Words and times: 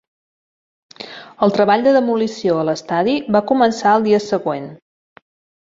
El 1.47 1.53
treball 1.57 1.83
de 1.89 1.93
demolició 1.97 2.57
a 2.63 2.65
l'estadi 2.71 3.15
va 3.37 3.45
començar 3.55 3.93
al 3.93 4.11
dia 4.11 4.25
següent. 4.33 4.71